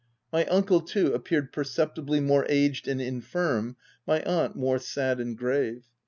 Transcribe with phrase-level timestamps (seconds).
[0.33, 3.75] My uncle too appeared perceptibly more aged and infirm,
[4.07, 5.83] my aunt more sad and grave.